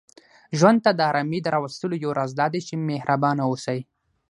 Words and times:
ژوند 0.57 0.77
ته 0.85 0.91
د 0.95 0.99
آرامۍ 1.09 1.39
د 1.43 1.47
راوستلو 1.55 1.95
یو 2.03 2.11
راز 2.19 2.31
دا 2.39 2.47
دی، 2.53 2.61
چې 2.67 2.73
محربانه 2.89 3.43
اوسئ 3.49 3.79